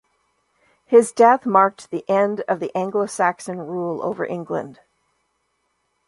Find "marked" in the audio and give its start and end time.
1.45-1.91